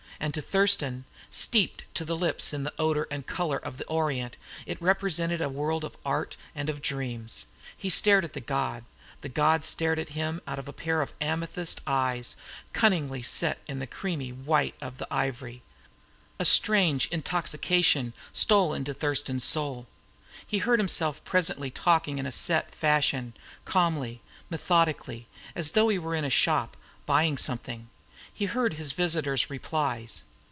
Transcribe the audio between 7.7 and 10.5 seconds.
He stared at the god; the god stared at him